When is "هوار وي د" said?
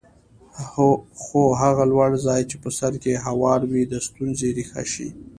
3.25-3.93